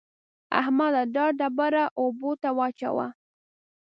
[0.59, 1.03] احمده!
[1.15, 3.07] دا ډبره اوبو ته واچوه.